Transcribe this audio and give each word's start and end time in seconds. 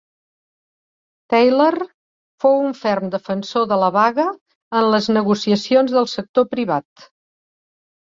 Taylor 1.33 1.69
fou 2.45 2.57
un 2.71 2.73
ferm 2.81 3.13
defensor 3.17 3.69
de 3.75 3.79
la 3.85 3.93
vaga 4.01 4.27
en 4.83 4.93
les 4.97 5.13
negociacions 5.21 5.97
del 6.01 6.13
sector 6.19 6.53
privat. 6.59 7.11